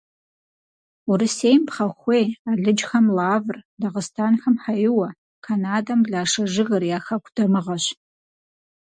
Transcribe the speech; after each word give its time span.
Урысейм 1.09 1.61
пхъэхуей, 1.67 2.25
алыджхэм 2.51 3.05
лавр, 3.17 3.55
дагъыстэнхэм 3.79 4.55
хьэиуэ, 4.63 5.09
канадэм 5.45 5.99
блашэ 6.05 6.43
жыгыр 6.53 6.83
я 6.97 6.99
хэку 7.05 7.31
дамыгъэщ. 7.35 7.85